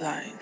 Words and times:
baseline. 0.00 0.39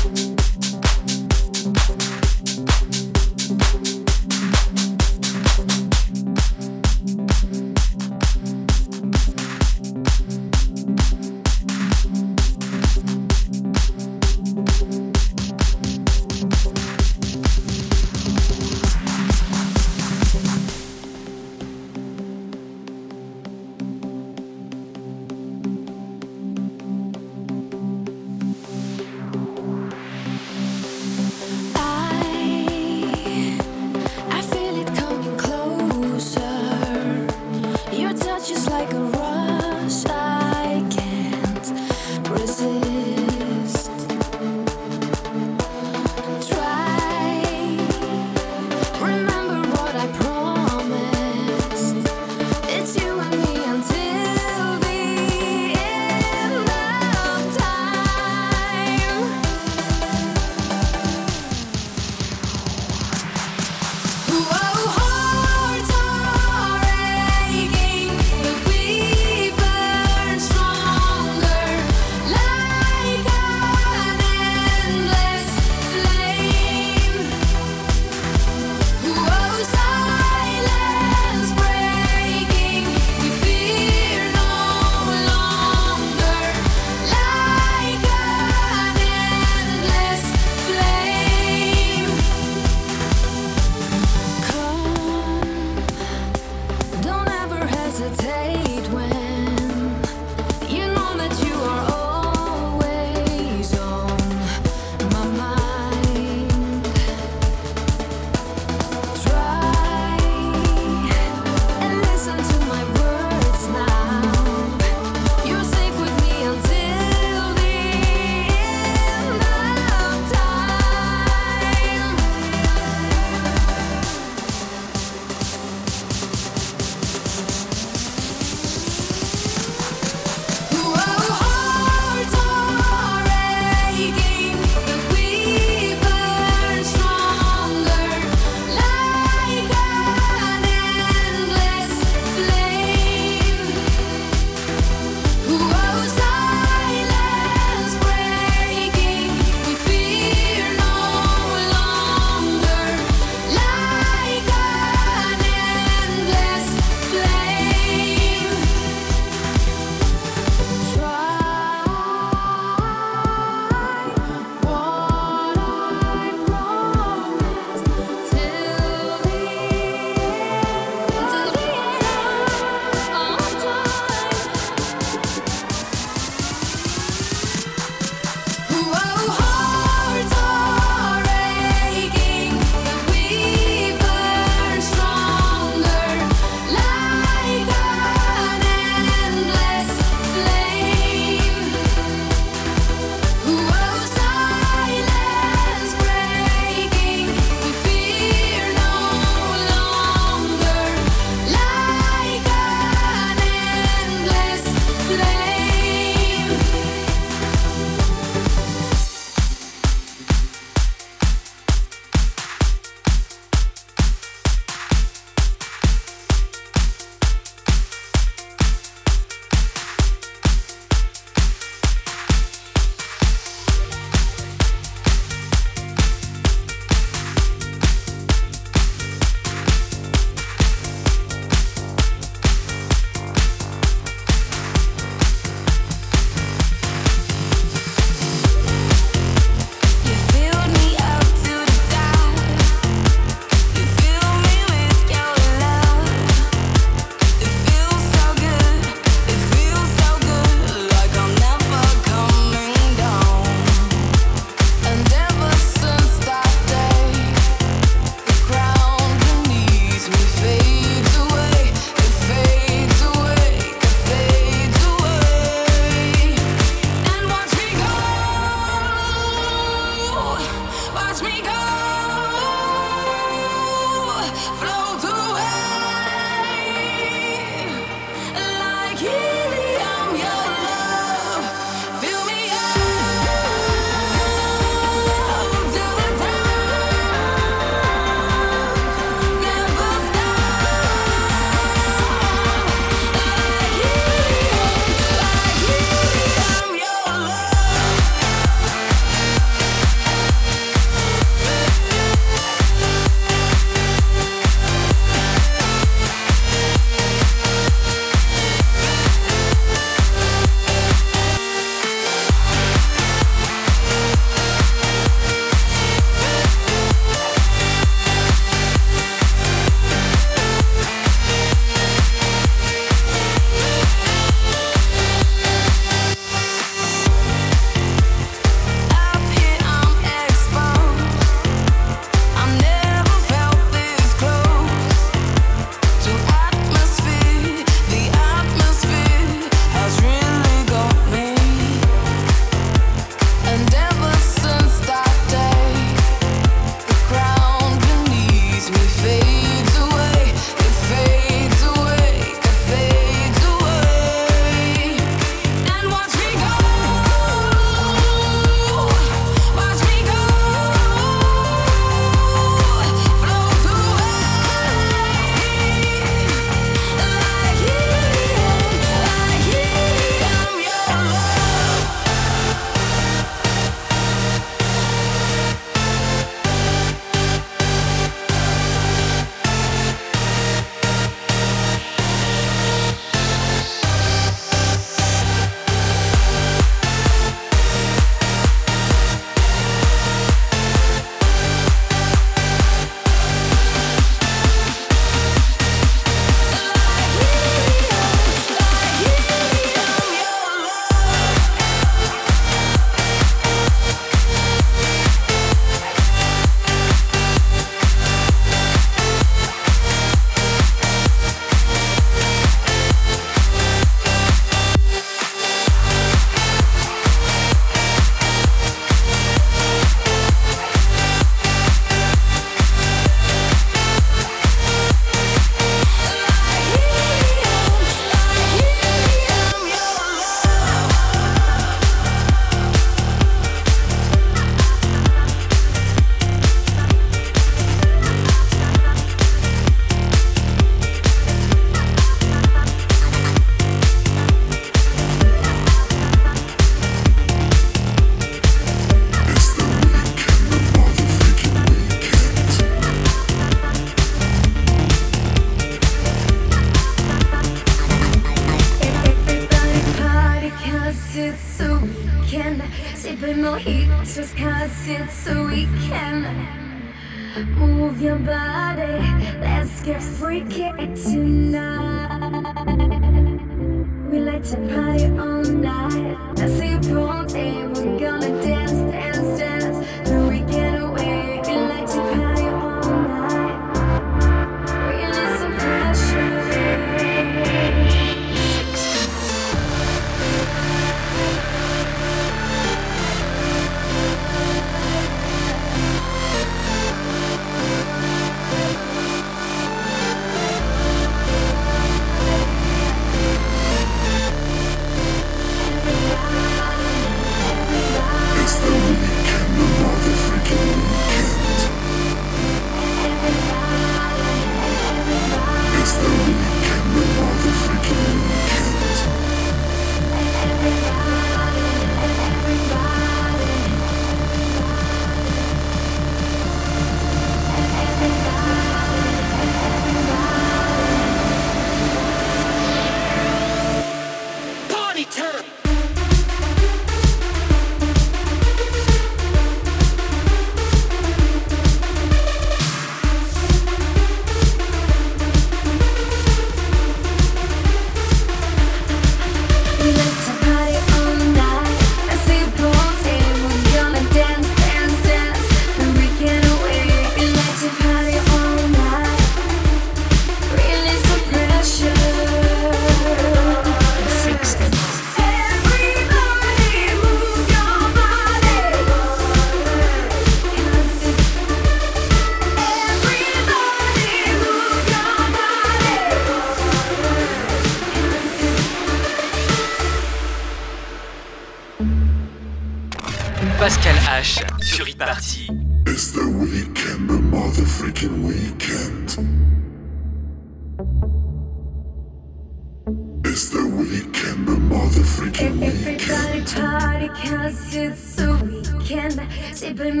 it's 597.86 598.18
a 598.18 598.34
weekend. 598.44 599.20
Sipping 599.52 600.00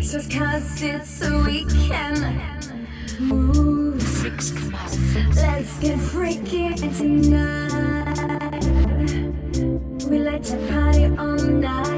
just 0.00 0.30
cause 0.30 0.82
it's 0.82 1.22
a 1.22 1.38
weekend. 1.44 2.40
Move. 3.20 4.02
Six, 4.02 4.52
Let's 5.36 5.78
get 5.78 5.98
freaky 5.98 6.74
tonight. 6.74 8.64
We 10.08 10.18
like 10.18 10.42
to 10.44 10.56
party 10.68 11.04
all 11.16 11.36
night. 11.36 11.91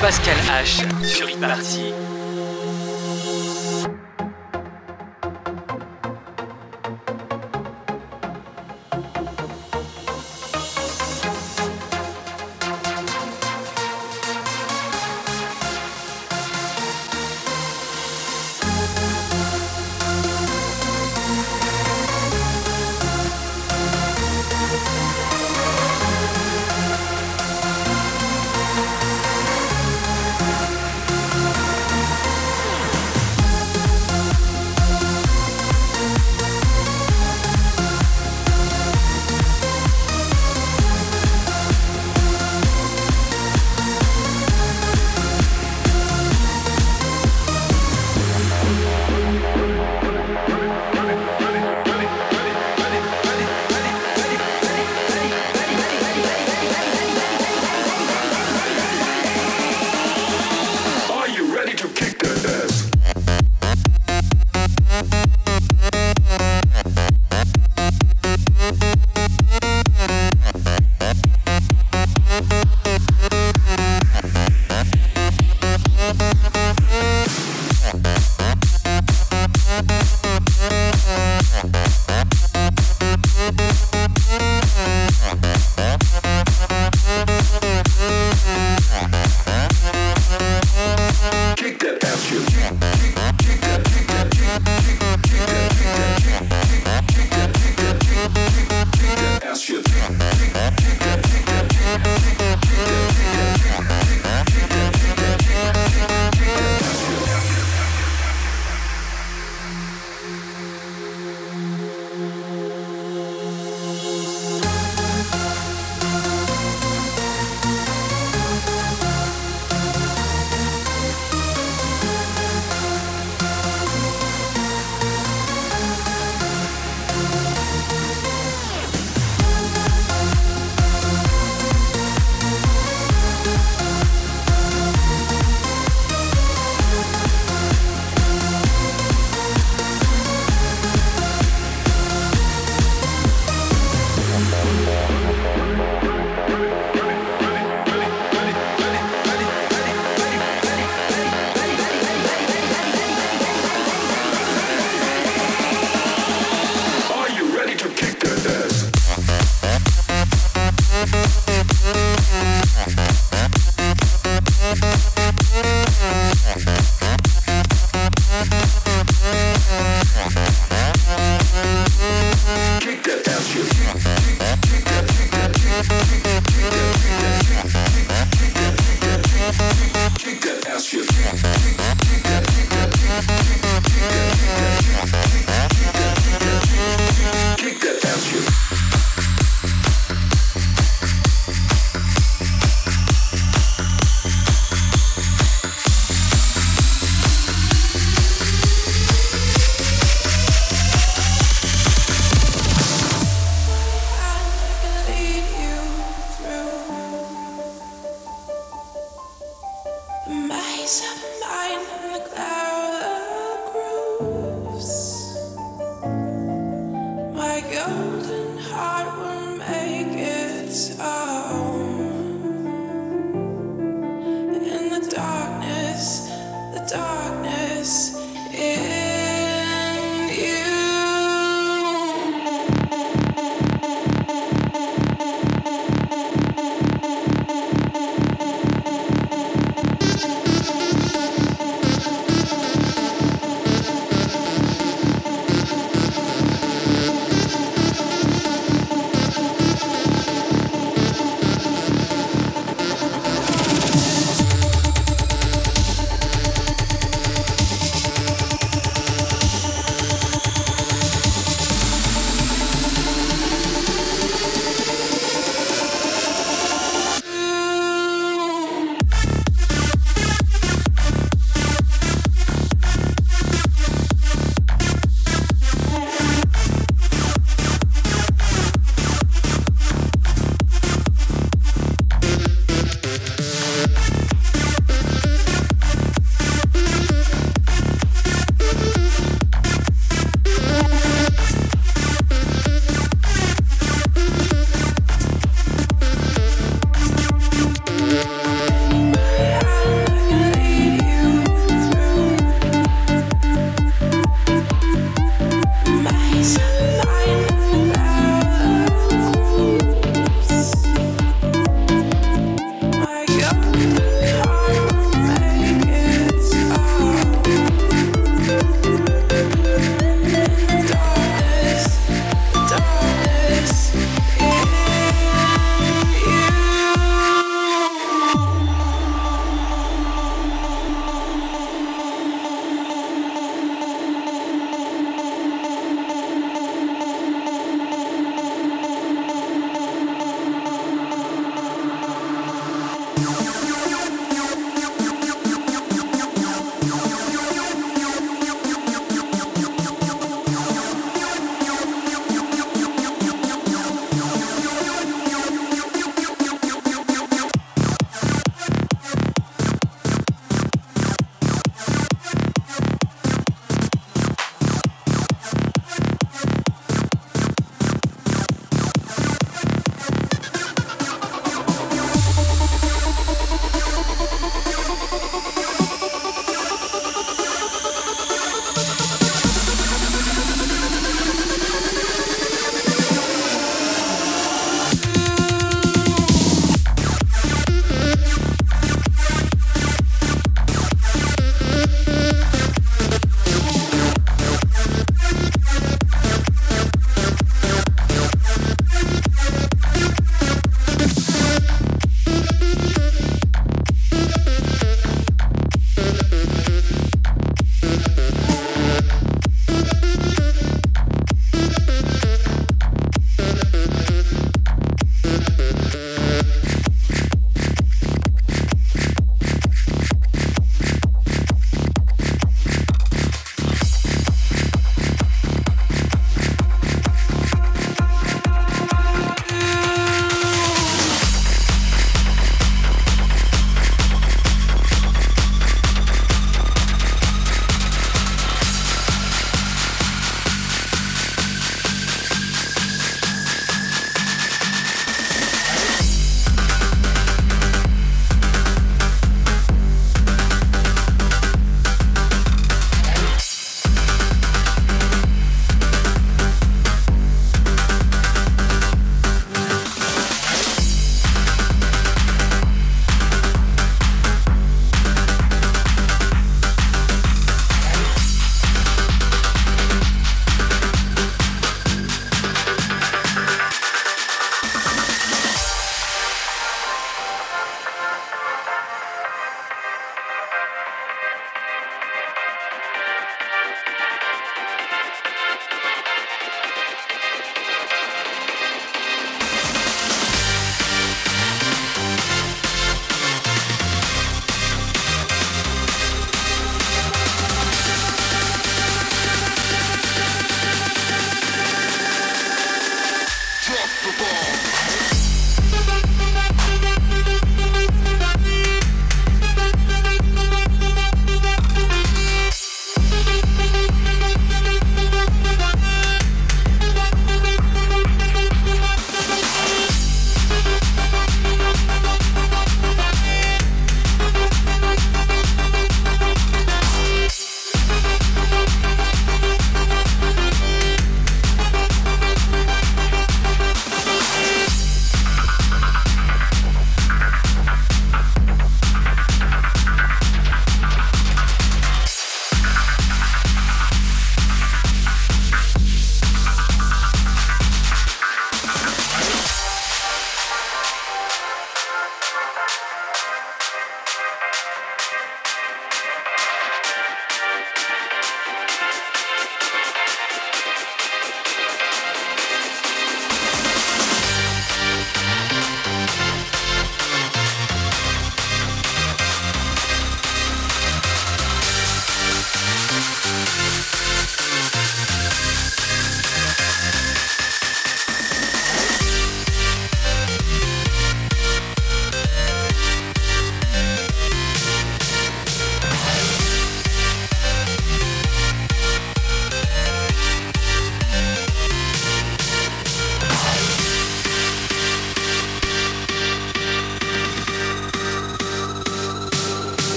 Pascal 0.00 0.36
H. 0.36 1.04
sur 1.04 1.28
e-party 1.28 2.15